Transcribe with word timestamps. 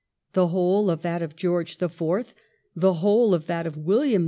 the 0.33 0.47
whole 0.47 0.89
of 0.89 1.03
that 1.03 1.21
of 1.21 1.35
George 1.35 1.79
IV.; 1.79 2.33
the 2.75 2.93
whole 2.95 3.35
of 3.35 3.45
that 3.45 3.67
of 3.67 3.77
William 3.77 4.19
IV. 4.19 4.19